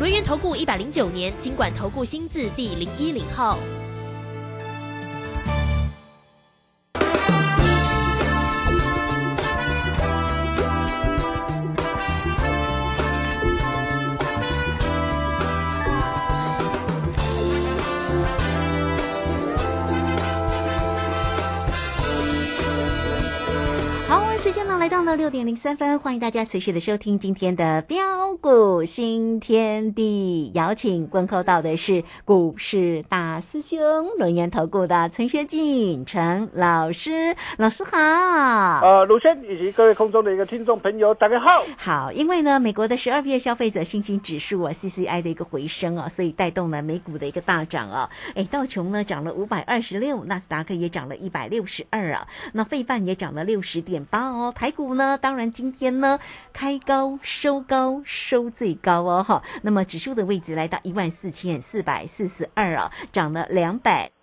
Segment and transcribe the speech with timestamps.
[0.00, 3.58] 轮源投顾一百零九年经管投顾新字第零一零号。
[24.80, 30.50] 来到了六点零三分，欢迎大家持续的收听今天的标股新天地。
[30.54, 33.78] 邀请观看到的是股市大师兄
[34.18, 37.90] 轮研投顾的陈学进陈老师，老师好。
[38.80, 41.62] 呃，卢轩以及各位空中的一个听众朋友，大家好。
[41.76, 48.08] 好，因为呢，美国的十二月消费者信心指数啊 （CCI） 的一个回升啊，所以带动了美股的一个大涨啊。
[48.34, 54.70] 哎，道琼呢涨了五百二十六，纳斯达克也涨了一百六十二啊，那费半也涨了六十点八哦，台。
[54.70, 55.18] 股呢？
[55.18, 56.18] 当然，今天呢
[56.52, 59.42] 开高收高收最高哦，哈。
[59.62, 64.19] 那么指数的位置来到一万四千四百四十二啊，涨了两百。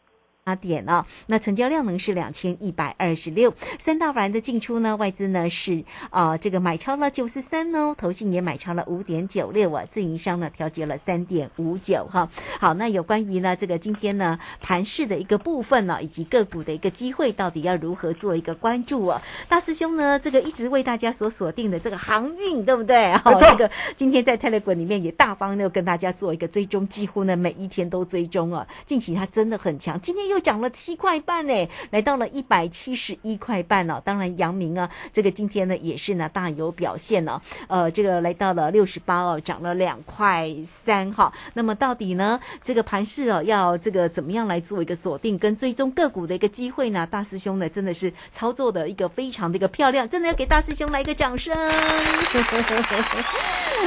[0.48, 12.30] 八点啊，那成交量呢是两千一百二十六，三大法人的进出呢，外资呢是啊这个买超了九十三哦，投信也买超了五点九六啊，自营商呢调节了三点五九哈。
[12.62, 19.22] 好，那有关于呢这个今天呢盘市的一个部分呢，以及个股的一个机会，到底要如何做一个关注啊？
[19.50, 23.11] 大师兄呢这个一直为大家所锁定的这个航运，对不对？
[23.20, 28.66] 好，这个今天在 Telegram 里面也大方的跟大家做一个追踪，几乎呢每一天都追踪啊。
[28.86, 30.37] 近期它真的很强，今天又。
[30.40, 34.02] 涨了七块半呢，来到了一百七十一块半哦。
[34.04, 37.39] 当然，阳明啊，这个今天呢也是呢大有表现哦。
[37.67, 41.32] 呃，这个来到了六十八哦，涨了两块三哈。
[41.54, 47.08] 那么到底呢，这个盘势哦，要这个怎么样来做一个锁定跟追踪个股的一个机会呢？
[47.10, 51.56] 大师兄呢真的是操作的一个非常的一个漂亮，真的要给大师兄来一个掌声。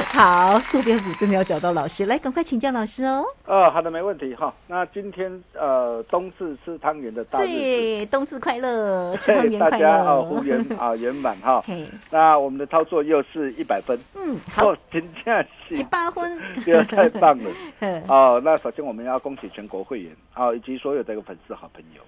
[0.05, 3.25] 好，做标股真的要找到老师，来赶快请教老师哦。
[3.45, 4.53] 呃，好的，没问题哈。
[4.67, 11.63] 那今天呃，冬至吃汤圆的大日对，冬至快乐，吃汤圆快乐，大家啊，福圆啊圆满哈。
[12.09, 17.51] 那我们的操作又是一百分，嗯，好，评价是八分， 这个太棒了。
[18.09, 22.01] 哦，那首先我们要恭喜全国会员啊，以及所有的一个粉丝好朋友。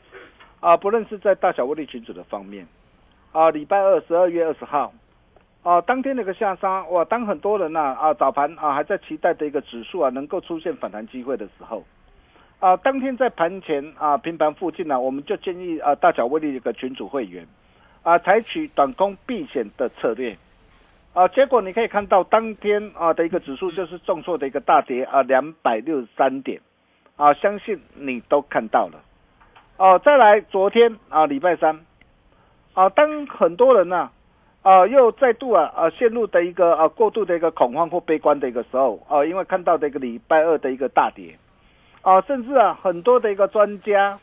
[0.59, 2.65] 啊，不论是在大小威力群组的方面
[3.33, 4.91] 啊，礼拜二十二月二十号。
[5.61, 11.81] 啊，当天那个下杀哇，当很多人呐啊早盘啊还在期待的一个指数啊能够出现反弹机会的时候，
[12.63, 17.45] 啊，当天在盘前啊平盘附近呢，我们就建议啊大小威力一个群主会员
[18.03, 20.37] 啊采取短空避险的策略，
[21.13, 26.61] 啊，结果你可以看到当天啊的一个指数就是重挫的一个大跌啊两百六十三点，
[27.17, 29.01] 啊，相信你都看到了，
[29.75, 31.81] 哦，再来昨天啊礼拜三，
[32.75, 34.09] 啊，当很多人呢。
[34.61, 41.37] 啊，又再度啊啊陷入的一个啊过度的一个恐慌或悲观的一个时候啊，因为看到的一个礼拜二的一个大跌。
[42.03, 44.19] 啊，甚至啊很多的一个专家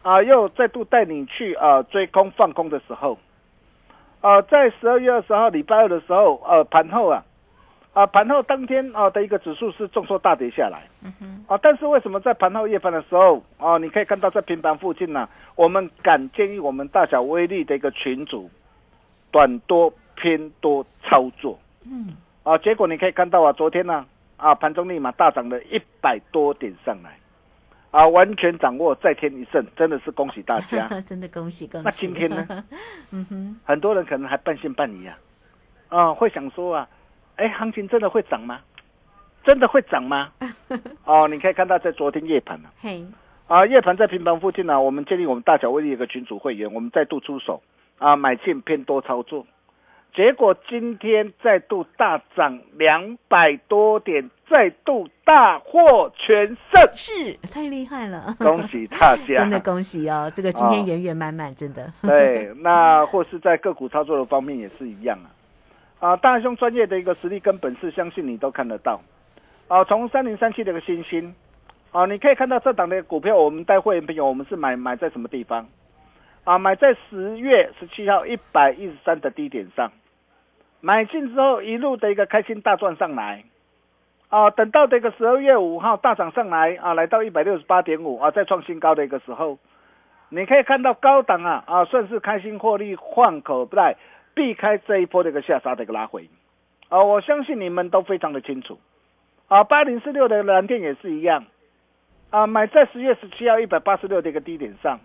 [0.00, 3.18] 啊又再度带你去啊追空放空的时候。
[4.22, 7.22] 啊，在十二月二十号礼拜二的时候呃盘后啊
[7.92, 10.82] 啊盘后当天啊的一个指数是重挫大跌下来，
[11.46, 18.50] 啊，但是为什么在盘后夜盘的时候啊，你可以看到在平盘附近呢，我们敢建议我们大小威力的一个群组。
[19.32, 24.06] 短多偏多操作，嗯，啊，结果你可以看到啊，昨天呢，啊，
[24.54, 27.18] 盘中立马大涨了一百多点上来，
[27.90, 31.84] 啊，完全掌握再添一胜，真的是恭喜大家， 真的恭喜恭喜。
[31.84, 32.46] 那今天呢，
[33.12, 35.18] 嗯哼，很多人可能还半信半疑啊，
[35.88, 36.88] 啊，会想说啊，
[37.36, 38.60] 哎，行情真的会涨吗？
[39.44, 40.32] 真的会涨吗？
[41.04, 43.04] 哦，你可以看到在昨天夜盘啊，嘿，
[43.46, 47.62] 啊，夜盘在平盘附近呢，我们建立我们大小威力一个群组会员，我们再度出手。
[47.98, 49.46] 啊，买进偏多操作，
[50.14, 57.12] 结果今天再度大涨两百多点，再度大获全胜，是
[57.50, 60.30] 太厉害了，恭喜大家， 真的恭喜哦！
[60.34, 61.92] 这个今天圆圆满满，真的。
[62.02, 65.30] 对，那或是在个股操作的方面也是一样啊。
[66.00, 69.00] 啊，大兄专业的一个实力跟本事，相信你都看得到。
[69.68, 71.32] 啊，从三零三七的一个星星，
[71.92, 75.68] 啊，你可以看到这档的股票，我们带会员朋友，我们是买买在什么地方？
[76.42, 79.92] 啊，买在十月十七号一百一十三的低点上，
[80.80, 83.44] 买进之后一路的一个开心大赚上来，
[84.28, 89.58] 啊，等到这个十二月五号大涨上来啊，来到一百六十八点五啊，再创新高的一个时候，
[90.30, 93.96] 你可以看到高档啊啊，顺势开心获利换口袋，
[94.34, 96.30] 避开这一波的一个下杀的一个拉回。
[96.88, 98.78] 啊，我相信你们都非常的清楚。
[99.48, 101.44] 啊，八零四六的蓝电也是一样。
[102.30, 104.98] 啊，买在十月十七号一百八十六的一个低点上。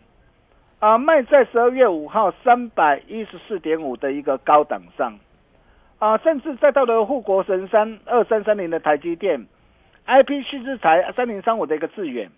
[0.80, 5.20] 啊，卖在十二月五号三百一十四点五的一个高档上。
[5.98, 9.48] 啊，甚至再到了护国神山二三三零的台积电
[10.04, 12.30] ，I P 七之财三零三五的一个致远，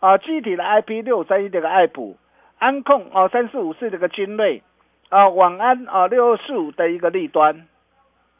[0.00, 2.16] 啊，具体的 I P 六三一的一个爱普，
[2.58, 4.62] 安控啊三四五四的一个精锐，
[5.10, 7.66] 啊，晚安啊六二四五的一个利端，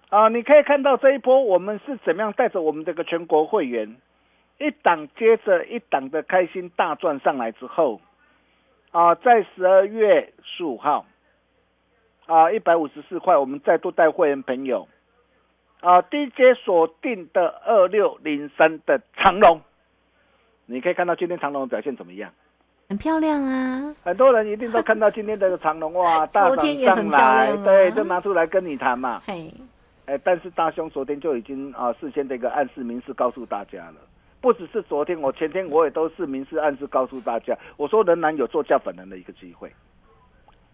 [0.09, 3.97] 啊，你可以看到这一波我们是怎么样带着我们这个全国会员
[4.59, 8.01] 一档接着一档的开心大赚上来之后，
[8.93, 11.05] 啊，在十二月十五号。
[12.27, 14.89] 啊，一百五十四块，我们再度带会员朋友
[15.81, 19.61] 啊，DJ 锁定的二六零三的长龙，
[20.67, 22.33] 你可以看到今天长龙表现怎么样？
[22.89, 23.95] 很漂亮啊！
[24.03, 29.23] 很多人一定都看到今天这个长龙哇， 大涨上来，对，就拿出来跟你谈嘛。
[29.27, 29.53] 嘿，
[30.07, 33.97] 哎，但是大兄昨天就已经啊，事先这个暗示明示告诉大家了，
[34.41, 39.73] 不只是昨天，我前天我也都是明示暗示告诉大家，我说仍然有做价粉人的一个机会。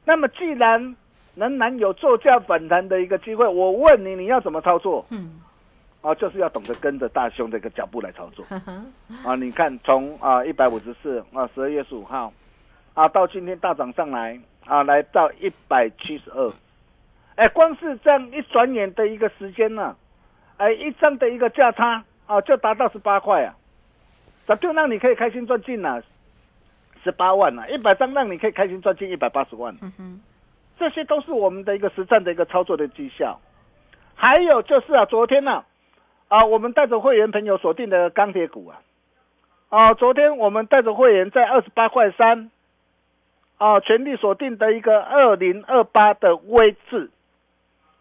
[0.05, 0.97] 那么既然
[1.37, 5.07] 仍然有作价反弹的一个机会，我问你，你要怎么操作？
[5.11, 5.41] 嗯，
[6.03, 8.45] 啊，就是要懂得跟着大兄的一个脚步来操作。
[9.25, 12.33] 啊，你看从啊一百五十四啊十二月十五号
[12.95, 16.53] 啊到今天大涨上来啊来到一百七十二，
[17.37, 19.97] 哎，光是这样一转眼的一个时间呢，
[20.57, 23.55] 哎，一张的一个价差啊就达到十八块啊，
[24.45, 26.03] 早就让你可以开心赚进了
[27.05, 29.75] 十八万了，一百张让你可以开心赚进一百八十万。
[29.81, 30.21] 嗯哼。
[30.81, 33.39] 这些都是我们的一个实战的一个操作的绩效，
[34.15, 35.63] 还有就是啊，昨天呢，
[36.29, 38.81] 啊，我们带着会员朋友锁定的钢铁股啊，
[39.69, 42.51] 啊，昨天我们带着会员在二十八块三，
[43.59, 47.11] 啊，全力锁定的一个二零二八的位置，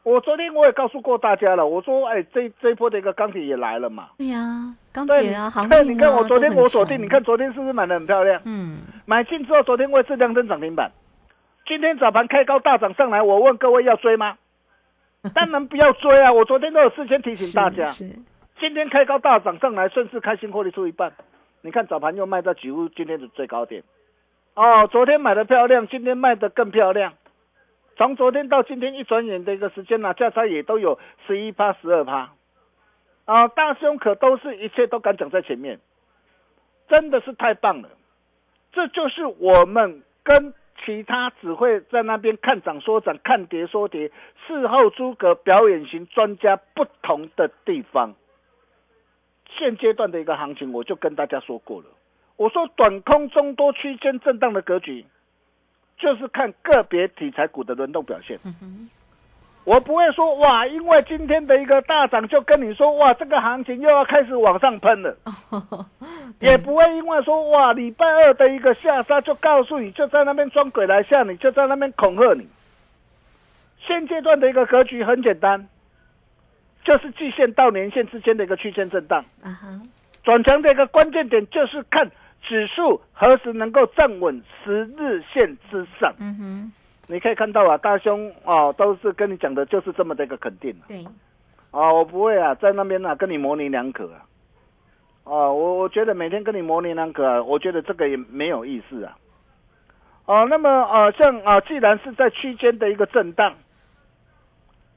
[0.04, 8.42] 我昨天我也告诉过大家了，我说，哎，这这一波的一个钢铁也来了嘛，对呀，钢铁啊，航运你看我昨天我锁定，你看昨天是不是买的很漂亮？
[8.46, 10.90] 嗯，买进之后，昨天位置量增涨停板。
[11.70, 14.40] 今天早盘开高大涨上来，我问各位要追吗？
[15.36, 16.34] 当然不要追啊！
[16.34, 17.86] 我昨天都有事先提醒大家。
[18.60, 21.14] 今天开高大涨上来，顺势开心获利出一半。
[21.62, 23.84] 你看早盘又卖到几乎今天的最高点。
[24.56, 27.14] 哦，昨天买的漂亮，今天卖的更漂亮。
[27.98, 32.32] 从昨天到今天一转眼的一个时间呢，价差也都有十一趴、十二趴。
[33.26, 35.80] 啊，大胸可都是一切都敢讲在前面，
[36.88, 37.90] 真的是太棒了。
[38.74, 40.52] 这就是我们跟。
[40.86, 44.12] 其他只会在那边看涨说涨，看跌说跌，
[44.48, 48.16] 事后诸葛表演型专家不同的地方。
[49.58, 51.88] 现阶段的一个行情，我就跟大家说过了。
[52.38, 55.06] 我说短空中多区间震荡的格局，
[55.98, 58.40] 就是看个别题材股的轮动表现。
[59.66, 65.16] 我不会说哇，因为今天的一个大涨，就跟你说哇，这个行情又要开始往上喷了。
[66.40, 72.48] 也不会因为说哇，礼拜二的一个下杀，就告诉你就在那边装鬼来吓你，就在那边恐吓你。
[73.86, 75.68] 现阶段的一个格局很简单，
[76.84, 79.24] 就是季线到年线之间的一个区间震荡。
[80.24, 82.10] 转强的一个关键点就是看
[82.42, 86.14] 指数何时能够站稳十日线之上。
[86.18, 86.72] 嗯哼。
[87.12, 90.72] 你可以看到啊，大兄哦，都是跟你讲的，就是这么的一个肯定。
[90.88, 91.04] 对，
[91.72, 94.24] 啊，我不会啊，在那边啊，跟你模棱两可啊。
[95.24, 99.18] 哦，我我觉得每天跟你模棱两可啊，我觉得这个也没有意思啊。
[100.26, 103.56] 哦，那么啊，像啊，既然是在区间的一个震荡，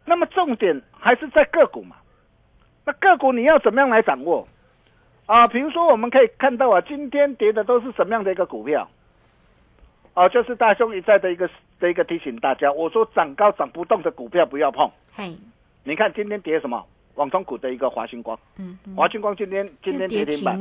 [0.04, 1.96] 那么重点还是在个股嘛。
[2.84, 4.46] 那个股你要怎么样来掌握？
[5.24, 8.86] 啊，比如说我们可以看到啊，今天跌的都是什么样的一个股票？
[10.14, 11.48] 哦，就是大兄一再的一个
[11.80, 14.90] 的一个提醒大家，我说涨高涨不动的股票不要碰。
[15.14, 15.34] 嘿，
[15.84, 16.84] 你看今天跌什么？
[17.14, 20.58] 网通股的一个华星光，嗯，华星光今天今天跌停板，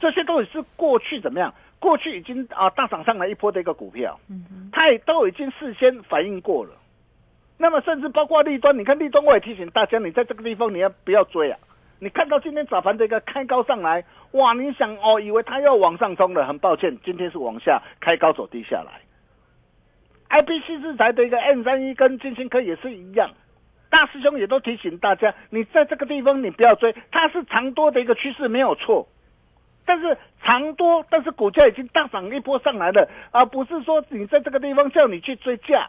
[0.00, 1.52] 这些都是过去怎么样？
[1.78, 6.70] 过去已经啊大涨上来一波的一个股票，嗯，它也都已经事先反应过了。
[7.58, 11.58] 那么甚至包括利端，你看利端我也提醒大家，你在这个地方你要不要追啊？
[11.98, 14.04] 你看到今天早盘的一个开高上来。
[14.32, 14.52] 哇！
[14.52, 19.00] 你想哦，以为它要往上冲了，很抱歉，今天是往下开高走低下来。
[20.28, 23.30] I P C 制裁的一个 N 三一跟金星科也是一样，
[23.88, 29.08] 大师兄也都提醒大家，你在这个地方你不要追，它是长多的一个趋势没有错，
[29.86, 35.88] 但是长多，但是股价已经大涨一波上来了，而不是说你在这个地方叫你去追价，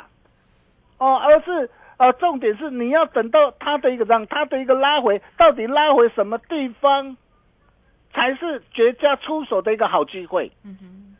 [0.99, 7.17] 哦，而是啊，重点是你要等到它的一个让它的一个拉回，到底拉回什么地方，
[8.13, 10.51] 才是绝佳出手的一个好机会。
[10.63, 11.17] 嗯哼，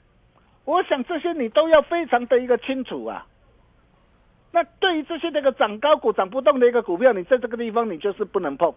[0.65, 3.25] 我想这些你都要非常的一个清楚啊。
[4.51, 8.74] 那对于这些那个涨高股涨不动的一个股票，你在这个地方你就是不能碰。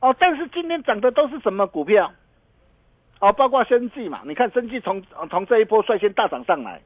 [0.00, 2.12] 哦，但是今天涨的都是什么股票？
[3.18, 6.80] 哦，包括生技嘛，你看生技从从这一波率先大涨上来。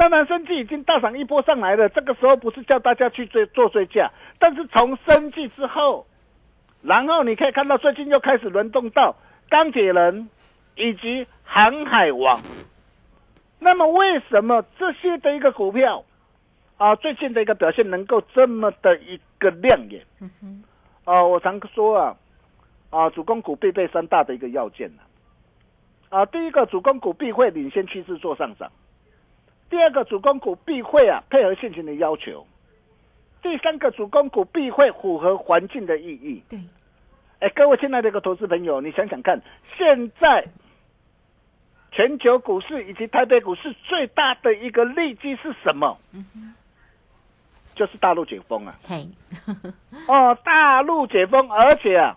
[0.00, 1.86] 当然，生计已经大涨一波上来了。
[1.90, 6.06] 这个时候不是叫大家去追做追价，但是从生计之后，
[6.80, 9.14] 然后你可以看到最近又开始轮动到
[9.50, 10.30] 钢铁人
[10.74, 12.40] 以及航海王。
[13.58, 16.02] 那么为什么这些的一个股票
[16.78, 20.02] 啊，最近的一个表现能够这么的一个亮眼？
[20.18, 20.64] 嗯。
[21.04, 22.16] 啊，我常说啊，
[22.88, 25.02] 啊，主攻股必备三大的一个要件呢。
[26.08, 28.72] 啊，第一个主攻股必会领先趋势做上涨。
[29.70, 32.44] 第二个主攻股必会啊配合现行的要求，
[33.40, 36.42] 第三个主攻股必会符合环境的意义。
[36.50, 36.58] 对，
[37.38, 39.40] 哎，各位亲爱的一个投资朋友，你想想看，
[39.78, 40.44] 现在
[41.92, 45.96] 全球股市以及台北股市最大的一个利基是什么？
[46.12, 46.54] 嗯
[47.72, 48.74] 就是大陆解封啊。
[48.86, 49.06] 嘿，
[50.08, 52.16] 哦，大陆解封，而且啊，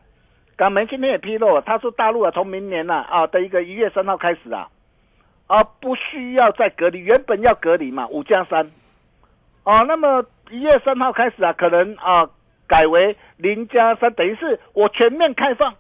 [0.58, 4.68] 港媒今天也披露，他说大陆啊，从明年呐啊的一个一月三号开始啊。
[5.48, 8.72] 啊，不需要再隔离，原本要隔离嘛，五加三，
[9.64, 12.30] 哦，那么一月三号开始啊，可能啊
[12.68, 15.76] 改为零加三，等于是我全面开放。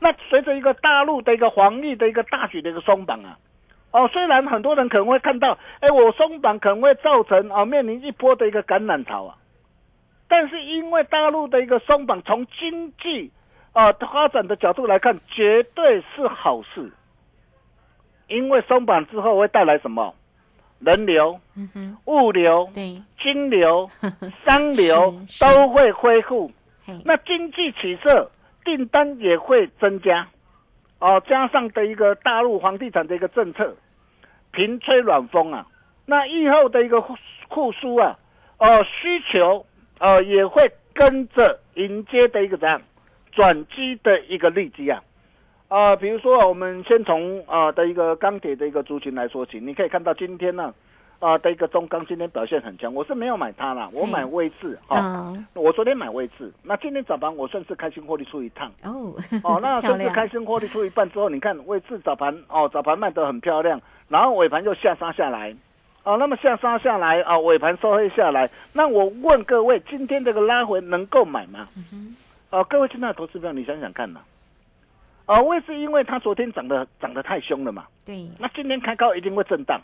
[0.00, 3.38] 那随着一个大陆的一个防疫的一个大举的一个松绑啊，
[3.90, 9.36] 哦，虽然很多人可能会看到，哎，我松绑可能会造成啊面临一波的一个感染潮啊，
[10.28, 13.30] 但是因为大陆的一个松绑，从经济
[13.72, 16.90] 啊发展的角度来看，绝对是好事。
[18.28, 20.14] 因为松绑之后会带来什么？
[20.80, 21.40] 人流、
[22.04, 22.68] 物流、
[23.22, 23.88] 金流、
[24.44, 26.52] 商流都会恢复。
[27.04, 28.30] 那经济起色，
[28.64, 30.28] 订单也会增加。
[30.98, 33.74] 哦，加上的一个大陆房地产的一个政策，
[34.52, 35.66] 平吹软风啊。
[36.04, 38.18] 那以后的一个复苏啊，
[38.58, 39.64] 哦，需求
[40.00, 42.82] 哦也会跟着迎接的一个怎样
[43.32, 45.02] 转机的一个利基啊。
[45.74, 50.72] 啊，比如说我们先从啊的一个钢铁的一个族群来说起，你可以看到今天呢，
[51.18, 58.70] 啊的一个中钢今天表现很强，我是没有买它啦，我买位置哈，我昨天买位置，那今天早盘我算是开心获利出一趟。
[58.84, 59.12] 哦，
[59.42, 65.52] 哦，那 算是开心获利出一半之后，你看位置早盘哦早盘卖得很漂亮，然后尾盘又下杀下来，
[66.04, 71.66] 哦，那么下杀下来啊尾盘收黑下来，那我问各位，今天这个拉回能够买吗？
[72.50, 74.20] 哦，各位现在投资票，你想想看呐。
[74.20, 74.33] 啊，
[75.26, 77.86] 为是因为它昨天涨得涨得太凶了嘛？
[78.04, 78.28] 对。
[78.38, 79.80] 那今天开高一定会震荡，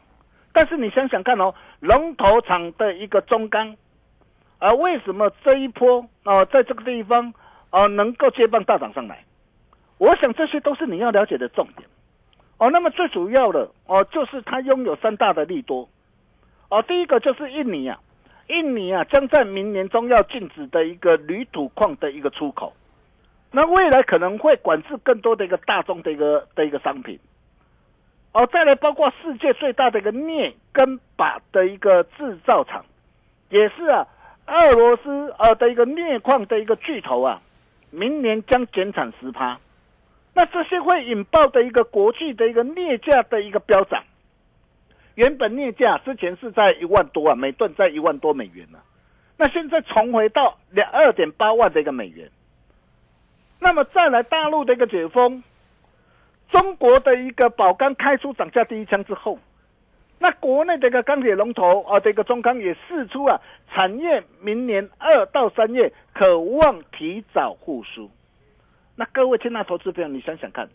[0.52, 3.74] 但是你想想看哦，龙头厂的一个中钢，
[4.58, 7.32] 啊，为什么这一波啊，在这个地方
[7.70, 9.24] 啊能够接棒大涨上来？
[9.96, 11.88] 我想这些都是你要了解的重点。
[12.58, 15.88] 哦，那么最主要的哦，就是它拥有三大的利多。
[16.68, 17.98] 哦，第一个就是印尼啊，
[18.48, 22.74] 印尼啊将在明年中要禁止的一个铝土矿的一个出口。
[23.52, 27.18] 那未来可能会管制更多的一个大众的一个的一个商品，
[28.32, 32.84] 哦，再来包括世界最大的一个镍跟钯的一个制造厂，
[33.48, 34.06] 也是啊，
[34.46, 37.42] 俄罗斯呃的一个镍矿的一个巨头啊，
[37.90, 39.58] 明年将减产十趴，
[40.32, 44.04] 那这些会引爆的一个国际的一个镍价的一个飙涨，
[45.16, 48.78] 原本镍价之前是在一万多啊，每吨在一万多美元呢，
[49.36, 52.30] 那现在重回到两二点八万的一个美元。
[53.60, 55.42] 那么再来大陆的一个解封，
[56.50, 59.38] 中国的一个宝钢开出涨价第一枪之后，
[60.18, 63.40] 那国内的一个钢铁龙头啊，这个中钢也释出啊，
[63.70, 68.10] 产业明年二到三月渴望提早复苏。
[68.96, 70.68] 那各位亲爱投资朋友，你想想看，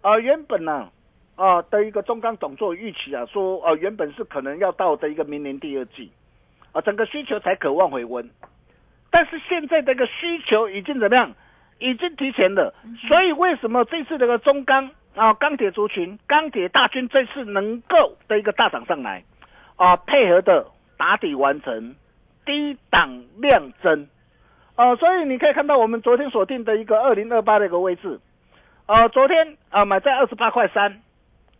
[0.00, 0.90] 啊，原本呢，
[1.34, 6.10] 啊的一个中钢董座预期啊，说啊，原本是可能要到的一个明年第二季，
[6.70, 8.30] 啊，整个需求才渴望回温，
[9.10, 11.34] 但是现在这个需求已经怎么样？
[11.82, 12.72] 已经提前了，
[13.08, 19.24] 所以为什么这次这个中钢啊钢铁族群钢铁大军这次能够的一个大涨上来
[19.76, 20.64] 啊，配合的
[20.96, 21.96] 打底完成，
[22.46, 24.06] 低档量增。
[24.76, 28.20] 啊，所以你可以看到我们昨天锁定的一个二零二八的一个位置。
[28.86, 31.02] 啊，昨天啊买在二十八块三。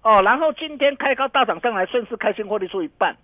[0.02, 3.16] 哦，然后今天开高大涨上来，顺势开心获利出一半，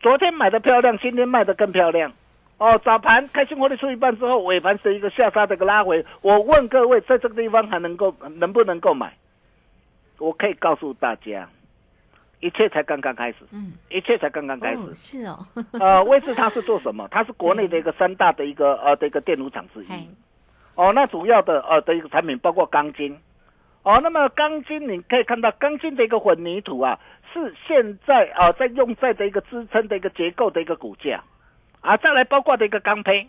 [0.00, 2.12] 昨天买的漂亮，今天卖的更漂亮。
[2.60, 6.04] 哦，早盘开心活力出一半之后，尾盘是一个下杀的一个拉回。
[6.20, 9.16] 我问各位，在这个地方还能够能不能够买？
[10.18, 11.48] 我可以告诉大家，
[12.40, 15.38] 一切才刚刚开始，嗯，一切才刚刚开始，是哦，
[15.80, 17.08] 呃，威智它是做什么？
[17.10, 20.08] 它是国内的一个三大的一个呃的一个电炉厂之一，
[20.74, 23.18] 哦，那主要的呃的一个产品包括钢筋，
[23.84, 27.00] 哦，那么钢筋你可以看到钢筋的一个混凝土啊，
[27.32, 31.24] 是现在啊在用在的一个支撑的一个结构的一个骨架，
[31.80, 33.26] 啊，再来包括的一个钢坯，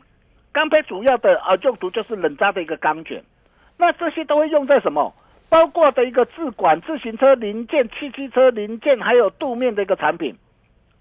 [0.51, 3.23] 钢坯主要的啊用途就是冷轧的一个钢卷，
[3.77, 5.13] 那这些都会用在什么？
[5.49, 10.35] 包括的一个自管自行车零件、汽机车零件，还有镀面的一个产品，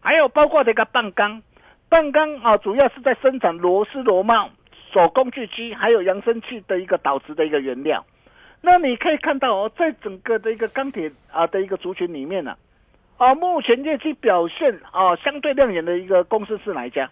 [0.00, 1.40] 还有包括的一个半钢，
[1.88, 4.50] 半钢啊，主要是在生产螺丝螺帽、
[4.92, 8.04] 手工锯机，还有扬声器的一个导致的一个原料。
[8.60, 12.56] 那你可以看到哦，在整个的一个钢铁啊的一个族群里面呢，
[13.18, 17.08] 啊，目前业绩表现啊相对亮眼的一个公司是哪一家？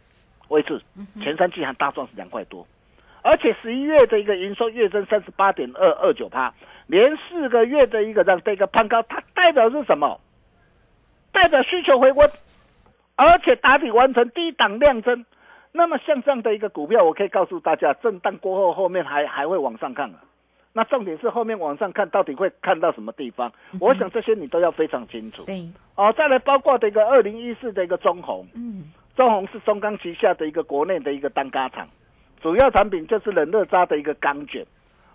[0.48, 0.80] 位置
[1.22, 2.66] 前三季还大赚是两块多，
[3.22, 6.52] 而且十一月的一个营收月增三十八点二二九趴。
[6.86, 10.18] 连四个月的一个这样的一个攀高，它代表是什么？
[11.32, 12.30] 代表需求回温，
[13.14, 15.26] 而且打底完成低档量增。
[15.70, 20.24] 那么像这样的一个股票，我可以告诉大家，震荡过后后面还还会往上看啊。
[20.72, 23.52] 那重点是后面往上看到底会看到什么地方？
[23.80, 25.44] 我想这些你都要非常清楚。
[25.44, 28.84] 对，哦，再来包括的一个二零一四的一个中红，嗯，
[29.18, 31.88] 中红是中钢旗下的一个国内的一个单钢厂，
[32.40, 34.64] 主要产品就是冷热轧的一个钢卷。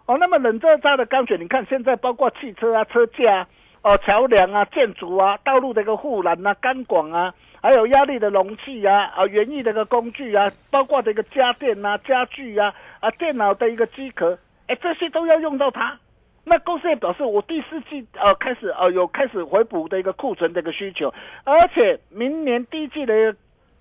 [0.05, 3.47] 哦，那么冷热轧的钢卷，你看现在包括汽车啊、车架啊、
[3.83, 15.97] 哦桥梁啊、建筑啊、道路的一个护栏啊、钢管啊，还有压力的容器啊、啊园艺的一个工具啊，包括的一个家电啊、家具啊、啊电脑的一个机壳，哎，这些都要用到它。
[16.43, 21.07] 那公司也表示，我第四季呃开始呃有开始回补的一个库存的一个需求，
[21.45, 23.33] 而且明年第一季的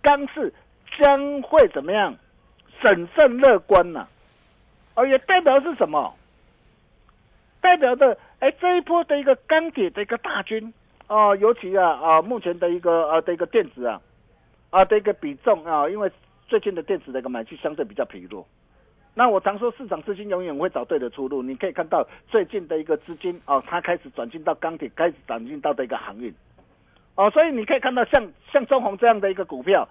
[0.02, 0.52] 钢市
[0.98, 2.14] 将会怎么样？
[2.82, 4.08] 审慎乐观呢？
[4.96, 6.14] 哦，也代表是什么？
[7.60, 10.74] 代表的哎，这一波的一个钢铁的一个大军
[11.06, 14.00] 哦，尤其啊啊，目前的一个呃的一个电子啊
[14.70, 16.10] 啊的一个比重啊，因为
[16.48, 18.44] 最近的电子的一个买气相对比较疲弱。
[19.14, 21.42] 那我常说，市场资金永远会找对的出路。
[21.42, 26.34] 你可以看到最近的一个资金哦，它开始转进到钢铁，开始转进到的一个航运
[27.14, 29.86] 哦，所以你可以看到像像中红这样的一个股票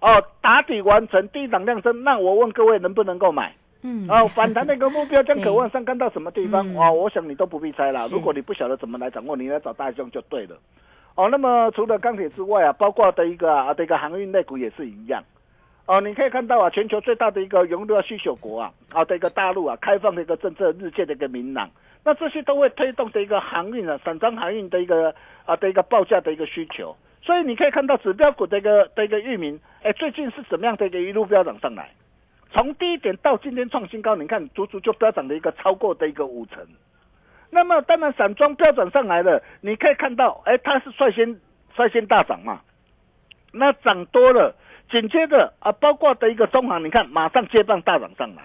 [0.00, 0.08] 哦，
[0.40, 3.54] 打底完成低档量增，那我问各位能不能够买？
[3.82, 6.66] 嗯，哦，反弹的一个目标将可望上看到什么地方？
[6.76, 8.06] 哦，我想你都不必猜了。
[8.08, 10.56] 如果你不晓得怎么来掌握，你来找大兄就对了。
[11.16, 15.22] 哦，那么除了钢铁之外啊，包括的一个啊的一个航运类股也是一样。
[15.90, 21.68] 哦，你可以看到啊，全球最大的一个原料需求国啊，啊的一个大陆啊，开放的一个政策日渐的一个明朗，
[22.04, 25.12] 那这些都会推动的一个航运啊，散装航运的一个
[25.46, 26.96] 啊的一个报价的一个需求。
[27.20, 31.90] 所以你可以看到指标股的一个的一个域名，哎，最近是怎么样的一个一路飙涨上来？
[32.52, 36.64] 从低点到今天创新高，你看足足就飙涨了一个超过的一个五成。
[37.50, 41.40] 那么当然散装飙涨上来了，你可以看到，哎，它是率先
[41.74, 42.60] 率先大涨嘛。
[43.52, 44.54] 那涨多了，
[44.90, 48.42] 紧接着啊，包括的一个中行，你看马上接棒大涨上来。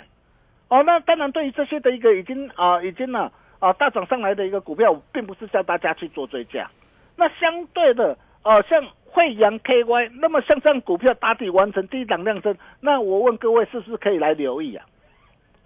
[0.67, 6.69] 哦，那当然对于这些的一个已经啊已经呢啊大涨上来的一个股票，并不是叫大家去做追加。
[7.15, 8.84] 那相对的，呃，像。
[9.15, 14.86] 惠阳 KY，那么像这样股票打底完成低档量增，那我问各位是不是可以来留意啊？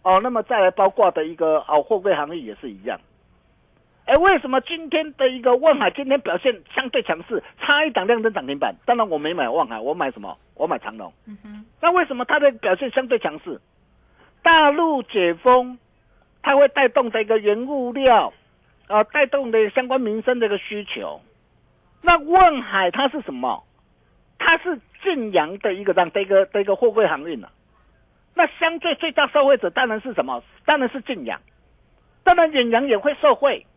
[0.03, 2.99] 哦，那么再来包括的一个哦货柜行业也是一样。
[4.09, 8.75] 哎，为什么今天的一个万海今天表现相对强势，差一档量增涨停板？
[8.83, 10.35] 当然我没买万海，我买什么？
[10.55, 11.13] 我买长隆。
[11.27, 11.63] 嗯哼。
[11.79, 13.61] 那为什么它的表现相对强势？
[14.41, 15.77] 大陆解封，
[16.41, 18.33] 它会带动的一个原物料，
[18.87, 21.21] 啊，带动的相关民生的一个需求。
[22.01, 23.63] 那万海它是什么？
[24.39, 27.51] 它是晋阳的一个这样的一个的一个货柜航运啊。
[28.33, 30.43] 那相对最大受惠者当然是什么？
[30.65, 31.39] 当然是晋阳。
[32.23, 33.67] 当然远洋也会受惠。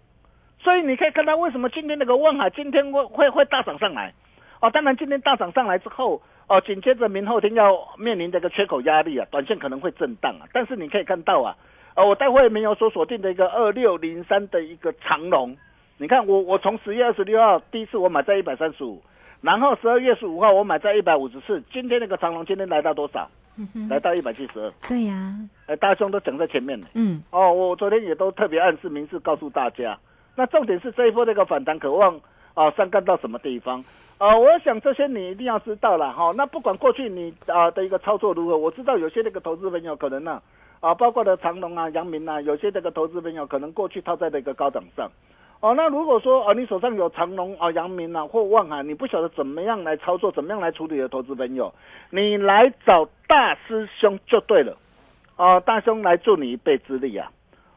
[0.62, 4.12] 所以你可以看到为什么今天那个万海今天会会会大涨上来？
[4.61, 7.64] 哦，当然今天大涨上来之后，哦，紧接着明后天要
[7.98, 10.46] 面临这个缺口压力啊，短线可能会震荡啊。
[10.53, 11.57] 但是你可以看到啊，
[11.94, 15.57] 呃，我待会没有所锁定的一个二六零三的一个长龙。
[15.98, 19.03] 你看我我从十月二十六号第一次我买在一百三十五，
[19.40, 23.29] 然后十二月十五号我买在一百五十四，今天那个长龙今天来到多少？
[23.90, 24.72] 来到一百七十二。
[24.88, 26.87] 对呀，哎，大兄都讲在前面呢。
[26.94, 27.22] 嗯。
[27.31, 29.98] 哦，我昨天也都特别暗示明示告诉大家，
[30.34, 32.20] 那重点是这一波这个反弹渴望
[32.54, 33.84] 啊上干到什么地方？
[34.18, 36.30] 啊，我想这些你一定要知道了哈。
[36.36, 40.40] 那不管过去你啊的一个操作如何，我知道有些那个投资朋友可能呢
[40.80, 45.10] 啊，包括的长隆啊、阳明啊，有些这个投资朋友可能过去套在那个高档上。
[45.60, 51.72] 哦，那如果说啊，你手上有长隆啊、阳明啊或望海，你不晓得怎么样来操作，怎么样来处理的投资朋友，
[52.10, 54.76] 你来找大师兄就对了。
[55.36, 57.30] 哦，大兄来助你一臂之力啊。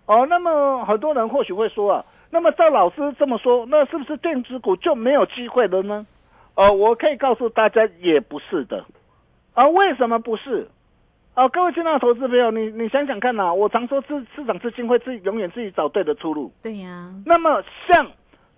[0.05, 2.05] 哦，那么很多人或许会说啊，
[2.36, 6.06] 那么赵老师这么说，那是不是电子股就没有机会了呢？
[6.56, 8.84] 哦，我可以告诉大家，也不是的。
[9.54, 10.67] 啊，为什么不是？
[11.34, 16.52] 啊，各位亲爱的投资朋友，你你想想看呐，我常说市市场资金会自己永远自己找对的出路。
[16.62, 17.10] 对呀。
[17.26, 18.06] 那么像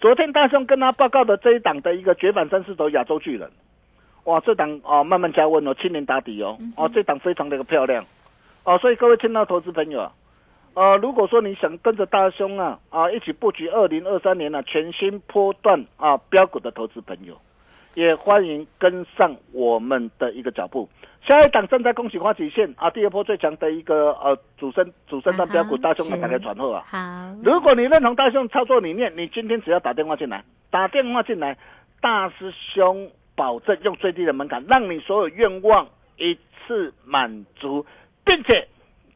[0.01, 3.47] 昨天大兄跟他报告的这一档的一个绝版三四头亚洲巨人，
[4.23, 8.03] 哇，这档啊慢慢加温哦，七年打底哦，哦，这档非常的一个漂亮。
[8.63, 10.11] 哦，所以各位亲爱的投资朋友啊。
[10.77, 17.35] 呃，如果说你想跟着大兄啊啊一起布局二零二三年呢全新波段啊标股的投资朋友，
[17.95, 20.87] 也欢迎跟上我们的一个脚步。
[21.27, 26.83] 下一档正在恭喜花旗线啊，第二波最强的一个呃主升主升段标股，大兄来打开传后啊。
[26.85, 31.57] 好，如果你认同大兄操作理念，你今天只要打电话进来，打电话进来，
[32.01, 35.87] 大师兄保证用最低的门槛，让你所有愿望
[36.17, 36.37] 一
[36.67, 37.83] 次满足，
[38.23, 38.67] 并且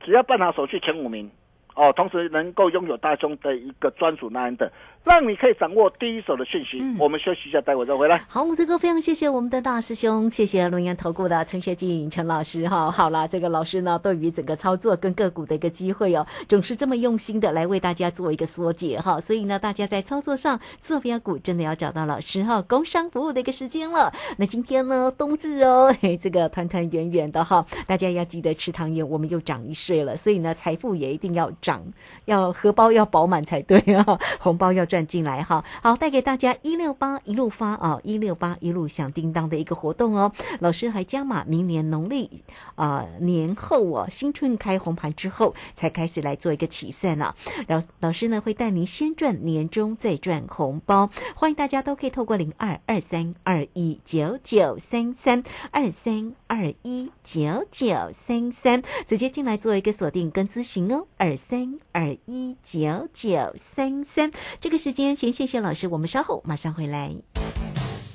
[0.03, 1.29] 只要办好手续前五名。
[1.75, 4.71] 哦，同时能够拥有大众的一个专属那样的。
[5.03, 6.79] 让你可以掌握第一手的讯息。
[6.99, 8.23] 我们休息一下，待会再回来。
[8.27, 12.91] 好，这个非常谢谢我们的大师兄，谢谢龙岩投顾的陈学进陈老师哈。
[12.91, 19.19] 好了，这个老师呢，对于整个操作跟个股的一个机会哦，总是这么用心的来为大家做一个缩解哈。
[19.19, 22.61] 所以呢，大家在操作上坐标股真的要找到老师哈。
[22.61, 31.83] 工商服务的一个时间了，那今天呢冬至哦， 嘿，这个团团圆圆的哈，大家要记得吃汤圆，我们又长一岁了，所以呢，财富也一定要涨，
[32.25, 34.85] 要荷包要饱满才对啊，红包要。
[34.91, 40.29] 赚进来哈，好带给大家一六八一路发啊，一六八一路响叮当的一个活动哦。
[40.59, 42.43] 老师还加码，明年农历
[42.75, 47.33] 啊年后哦，新春开红盘之后才开始来做一个起算了。
[47.67, 51.09] 然后老师呢会带您先赚年终，再赚红包。
[51.35, 64.77] 欢迎大家都可以透过零二二三二一九九三三二三二一九九三三直接进来做一个锁定跟咨询哦，二三二一九九三三这个。
[64.77, 67.15] 时间，先谢谢老师，我们稍后马上回来。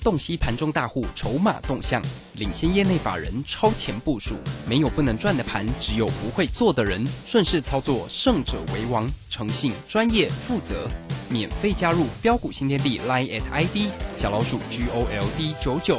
[0.03, 2.03] 洞悉盘中大户筹码动向，
[2.35, 4.35] 领先业内法人超前部署，
[4.69, 7.07] 没有不能赚的盘，只有不会做的人。
[7.25, 9.09] 顺势操作，胜者为王。
[9.31, 10.87] 诚信、专业、负责，
[11.31, 15.99] 免费加入标股新天地 Line at ID 小老鼠 G O L D 九九。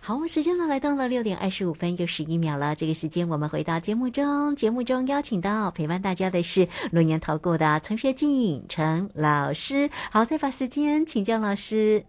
[0.11, 2.75] 好，时间呢来到了六点二十五分又十一秒了。
[2.75, 9.89] 这个时间我们回到节目中，节目中邀请到陪伴大家的是龙年投顾的陈学静陈老师。
[10.11, 12.03] 好，再把时间请教老师。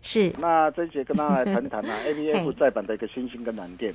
[0.00, 3.90] 是，那这一节跟大家来谈谈啊， A B F 再版的一个新兴跟蓝电，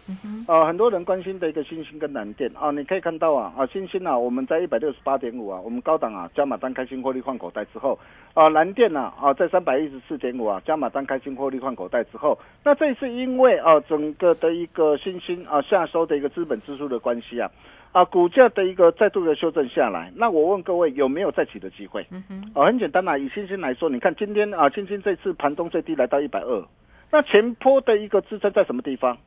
[0.48, 7.98] 啊，很多人关心的一个新兴跟蓝电啊，你可以看到啊，啊，新兴啊，我们在一百六十八点五啊，我们高档啊，加码单开新获利换口袋之后，
[8.34, 17.50] 啊，蓝电呢，啊，在三百一十四点五啊，加码单开新获利换口袋之后，那这一次因为啊，整个的一个新兴啊下收的一个资本支出的关系啊。
[17.92, 22.06] 啊，股价的一个再度的修正下来，那我问各位有没有再起的机会？
[22.12, 26.64] 嗯哼，哦，很简单啦，以新兴来说，你看今天啊，新兴这次盘中最低来到一百二，
[27.10, 29.18] 那前坡的一个支撑在什么地方？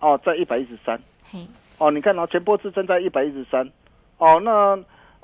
[0.00, 1.00] 哦，在一百一十三。
[1.30, 1.46] 嘿，
[1.78, 3.70] 哦，你看哦，前坡支撑在一百一十三，
[4.18, 4.76] 哦，那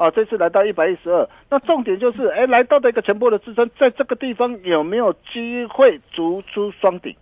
[0.02, 7.14] 啊，这次来到一百一十二，那重点就是，哎，来到的一个前波的支撑，在这个地方有没有机会逐出双顶？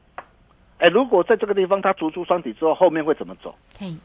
[0.79, 3.55] 哎，如果在这个地方它逐出双底之后，后面会怎么走？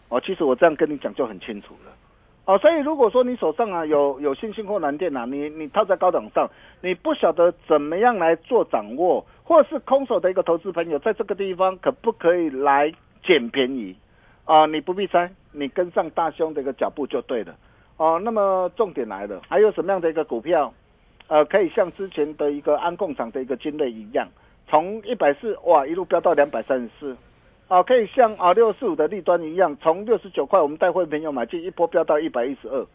[0.10, 1.92] 哦，其实我这样跟你讲就很清楚了。
[2.44, 6.46] 哦，所以如果说你手上啊有有信心或蓝电啊，你你套在高档上，
[6.82, 12.92] 你不晓得怎么样来做掌握，或是空手的一个投资朋友，在这个地方可不可以来
[13.24, 13.96] 捡便宜？
[14.44, 17.56] 啊，你不必猜，你跟上大兄的一个脚步就对了。
[17.98, 20.74] 哦，那么重点来了，还有什么样的一个股票，
[21.28, 24.28] 呃，可以像之前的一个安共厂的一个金类一样？
[24.68, 27.16] 从一百四哇一路飙到两百三十四，
[27.70, 32.86] 啊，可以像啊六四五的利端一样，从六十九块我们带会朋友买进一波飙到一百一十二，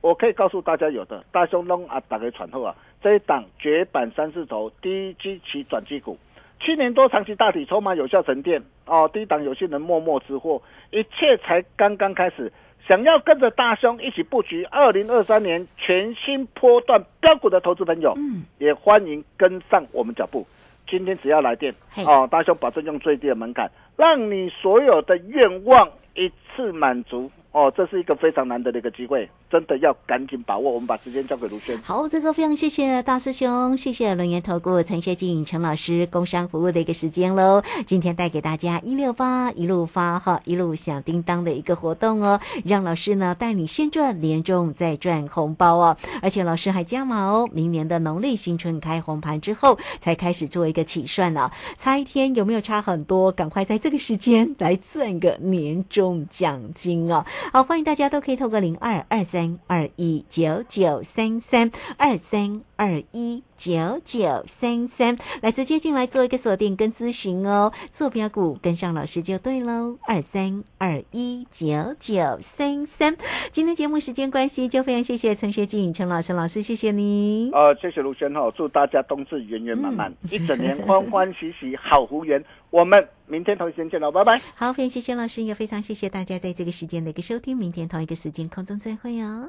[0.00, 6.18] 我可以告诉大家有的大兄龙啊打开喘后啊，这一档绝版三四头低基期转机股，
[6.60, 12.52] 七年多长期大体筹码有效沉淀哦，低档有些人默默吃货，一切才刚刚开始。
[12.88, 20.46] 想要跟着大兄一起布局二零二三年全新波段标股的投资朋友，嗯，也欢迎跟上我们脚步。
[20.88, 21.70] 今天只要来电
[22.06, 27.30] 哦，大兄保证用最低的门槛，让你所有的愿望一次满足。
[27.58, 30.70] 哦，这是一个非常难得的一个机会，真的要赶紧把握。
[30.70, 31.76] 我们把时间交给卢轩。
[31.78, 37.60] 好，这个非常谢谢大师兄，谢谢龙岩投顾陈学进陈老师工商服务的一个时间喽。
[37.84, 45.96] 今天带给大家一六八一路发哈一路响叮当的一个活动哦，让老师呢带你先赚年终再赚红包哦。
[46.22, 53.32] 而且老师还加码哦，明年的农历新春开红盘之后才开始做一个起算呢，差一天有没有差很多？
[53.32, 57.24] 赶快在这个时间来赚个年终奖金哦。
[57.50, 67.72] 好，欢迎大家都可以透过零二二三二一九九三三二三二一九九三三来直接进来做一个锁定跟咨询哦。
[67.90, 73.16] 坐标股跟上老师就对喽，二三二一九九三三。
[73.50, 77.50] 今天节目时间关系，就非常谢谢陈学静陈老师老师，谢谢你。
[77.52, 82.42] 呃，谢谢卢轩哈，祝大家冬至圆圆满满，一整年欢欢喜喜好福缘。
[82.70, 84.40] 我们明天同一时间见喽，拜拜。
[84.54, 87.56] 好，非常谢谢老师，也非常谢谢大家在这个时间的一个收听。
[87.56, 89.48] 明天同一个时间空中再会哦。